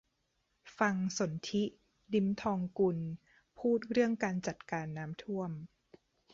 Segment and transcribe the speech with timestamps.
[0.77, 1.63] ฟังสนธิ
[2.13, 2.97] ลิ้มทองกุล
[3.59, 5.51] พูดเรื่องการจัดการน้ำท่วม